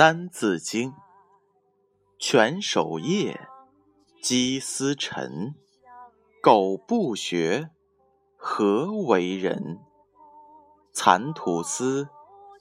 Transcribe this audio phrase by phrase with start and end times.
[0.00, 0.92] 三字经》：
[2.18, 3.38] 犬守夜，
[4.22, 5.54] 鸡司晨。
[6.40, 7.68] 狗不学，
[8.34, 9.78] 何为人？
[10.94, 12.08] 蚕吐丝，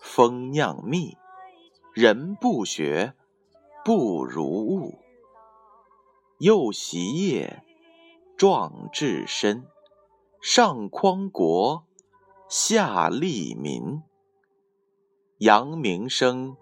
[0.02, 1.16] 蜂酿蜜。
[1.94, 3.14] 人不学，
[3.86, 5.00] 不如物。
[6.40, 7.64] 幼习业，
[8.36, 9.66] 壮志身。
[10.42, 11.86] 上匡国，
[12.50, 14.04] 下利民。
[15.38, 16.58] 扬名声，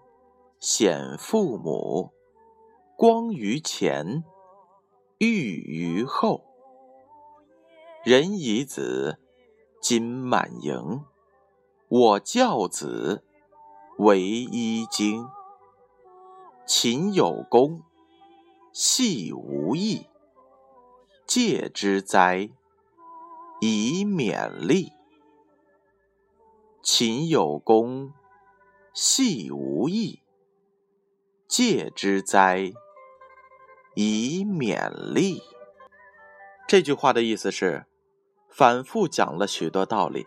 [0.60, 2.12] 显父母。
[2.96, 4.24] 光于前，
[5.18, 6.44] 裕于后。
[8.02, 9.20] 人以子，
[9.80, 11.04] 金满盈。
[11.88, 13.22] 我教子，
[13.98, 15.28] 为一经。
[16.66, 17.82] 勤有功，
[18.72, 20.06] 戏无益。
[21.24, 22.50] 戒之哉，
[23.60, 24.92] 以勉励。
[26.82, 28.12] 勤有功，
[28.92, 30.20] 戏无益。
[31.48, 32.72] 戒之哉，
[33.94, 35.42] 以勉励。
[36.68, 37.86] 这句话的意思是，
[38.48, 40.26] 反复讲了许多道理，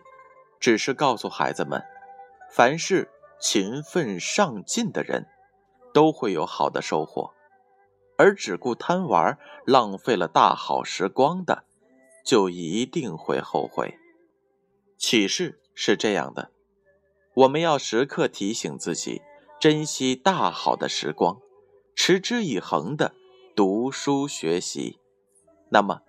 [0.60, 1.82] 只是告诉孩子们，
[2.50, 3.08] 凡是
[3.40, 5.28] 勤奋上进的人。
[5.94, 7.34] 都会有好的收获，
[8.16, 11.64] 而只顾贪玩、浪费了大好时光的，
[12.24, 13.98] 就一定会后悔。
[14.96, 16.50] 启示是这样的：
[17.34, 19.20] 我们要时刻提醒自己，
[19.62, 21.40] 珍惜大好的时光，
[21.94, 23.14] 持之以恒的
[23.54, 24.98] 读书学习，
[25.68, 26.00] 那么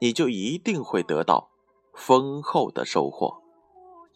[0.00, 1.50] 你就一定会得到
[1.92, 3.42] 丰厚的收获，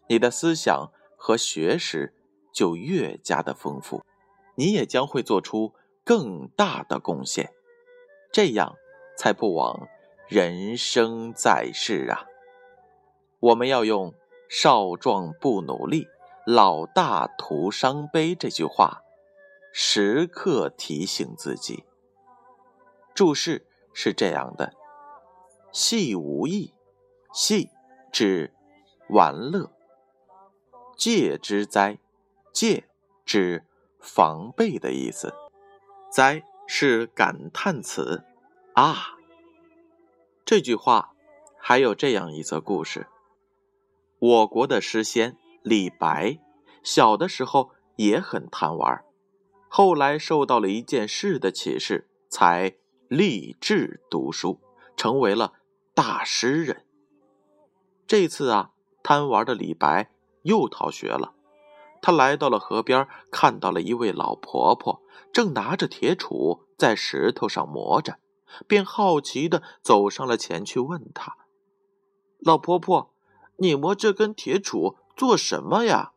[0.09, 2.15] 你的思想和学识
[2.55, 4.03] 就越加的丰富。
[4.55, 7.53] 你也将会做出更大的贡献，
[8.33, 8.77] 这样
[9.19, 9.89] 才不枉
[10.27, 12.25] 人生在世啊！
[13.41, 14.15] 我们要用
[14.49, 16.09] “少壮不努力，
[16.47, 19.03] 老大徒伤悲”这句话，
[19.73, 21.85] 时刻提醒自己。
[23.15, 24.73] 注释是这样的
[25.73, 26.73] ：“戏无益，
[27.33, 27.69] 戏
[28.13, 28.55] 指
[29.09, 29.71] 玩乐。
[30.97, 31.99] 戒之哉，
[32.53, 32.89] 戒
[33.25, 33.65] 指。”
[33.99, 35.35] 防备的意思，
[36.13, 38.23] 哉是感叹词，
[38.75, 39.17] 啊。
[40.45, 41.13] 这句话
[41.59, 43.09] 还有这样一则故事：
[44.21, 45.37] 我国的诗仙
[45.69, 46.39] 李白，
[46.85, 49.05] 小的时候也很贪玩，
[49.67, 52.77] 后来受到了一件事的启示，才
[53.09, 54.61] 立志读书，
[54.97, 55.55] 成为了
[55.93, 56.85] 大诗人。
[58.07, 58.71] 这次啊，
[59.03, 60.13] 贪玩的李白
[60.43, 61.35] 又逃学了。
[62.01, 68.21] 他来到了河边，看到了一位老婆婆，正拿着铁杵在石头上磨着，
[68.69, 71.37] 便好奇的走上了前去，问她
[72.39, 73.13] ：“老婆婆，
[73.57, 76.13] 你磨这根铁杵做什么呀？”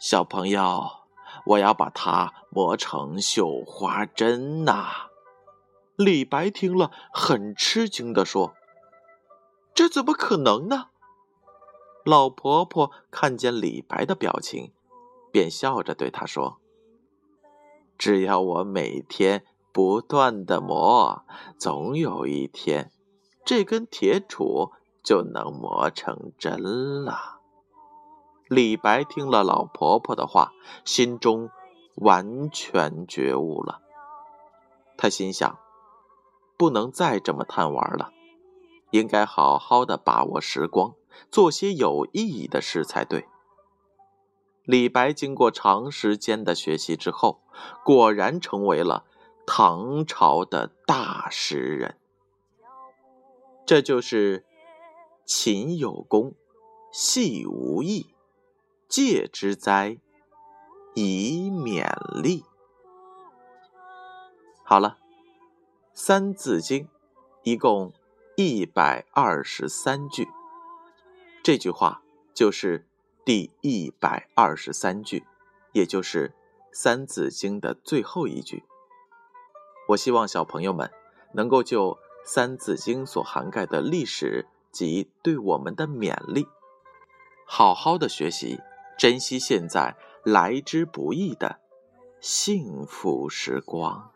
[0.00, 0.90] 小朋友，
[1.46, 5.10] 我要把它磨成绣花针呐！
[5.96, 8.54] 李白听了，很吃惊的说
[9.72, 10.88] ：“这怎么可能呢？”
[12.04, 14.72] 老婆婆看见李白的表情，
[15.30, 16.58] 便笑着对他说
[17.96, 21.24] ：“只要我每天不断的磨，
[21.56, 22.90] 总有一天，
[23.44, 26.60] 这根铁杵就能磨成针
[27.04, 27.40] 了。”
[28.54, 30.52] 李白听了老婆婆的话，
[30.84, 31.50] 心中
[31.96, 33.80] 完全觉悟了。
[34.96, 35.58] 他心想：
[36.56, 38.12] 不能再这么贪玩了，
[38.92, 40.94] 应该好好的把握时光。
[41.32, 43.26] 做些有意义的事才对。
[44.62, 47.40] 李白经过长时间的学习之后，
[47.84, 49.04] 果然成为了
[49.44, 51.98] 唐朝的大诗人。
[53.66, 54.44] 这就是
[55.26, 56.34] “勤有功，
[56.92, 58.13] 戏无益，
[58.96, 59.98] 戒之哉，
[60.94, 61.84] 以勉
[62.22, 62.44] 励。”
[64.62, 64.98] 好了，
[65.92, 66.84] 《三字经》
[67.42, 67.92] 一共
[68.36, 70.28] 一百二十三句。
[71.42, 72.86] 这句话就是
[73.24, 75.26] 第一百二十三句，
[75.72, 76.28] 也就是
[76.72, 78.62] 《三字经》的最后一句。
[79.88, 80.88] 我希望小朋友们
[81.32, 81.90] 能够就
[82.24, 86.46] 《三字经》所涵盖的历史及对我们的勉励，
[87.44, 88.60] 好好的学习，
[88.96, 91.60] 珍惜现在来之不易的
[92.20, 94.10] 幸福时光。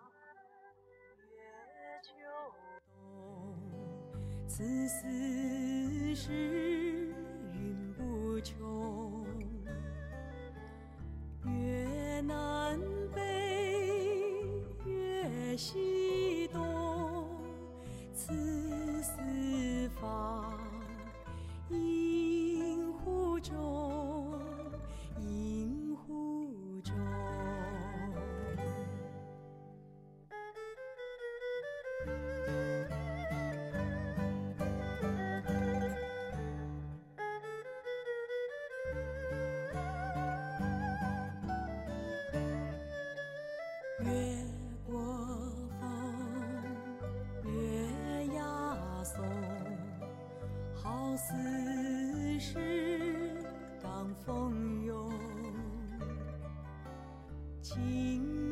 [57.69, 58.48] 情。